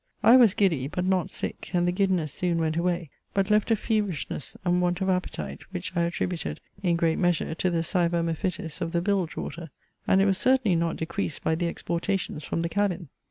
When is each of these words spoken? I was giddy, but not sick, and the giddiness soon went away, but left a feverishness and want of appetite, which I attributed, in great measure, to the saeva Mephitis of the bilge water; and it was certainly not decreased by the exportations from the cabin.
I 0.23 0.35
was 0.35 0.55
giddy, 0.55 0.87
but 0.87 1.05
not 1.05 1.29
sick, 1.29 1.69
and 1.75 1.87
the 1.87 1.91
giddiness 1.91 2.33
soon 2.33 2.57
went 2.57 2.75
away, 2.75 3.11
but 3.35 3.51
left 3.51 3.69
a 3.69 3.75
feverishness 3.75 4.57
and 4.65 4.81
want 4.81 4.99
of 4.99 5.09
appetite, 5.09 5.61
which 5.69 5.95
I 5.95 6.01
attributed, 6.01 6.59
in 6.81 6.95
great 6.95 7.19
measure, 7.19 7.53
to 7.53 7.69
the 7.69 7.83
saeva 7.83 8.23
Mephitis 8.23 8.81
of 8.81 8.93
the 8.93 9.01
bilge 9.03 9.37
water; 9.37 9.69
and 10.07 10.19
it 10.19 10.25
was 10.25 10.39
certainly 10.39 10.75
not 10.75 10.95
decreased 10.97 11.43
by 11.43 11.53
the 11.53 11.67
exportations 11.67 12.43
from 12.43 12.61
the 12.61 12.69
cabin. 12.69 13.09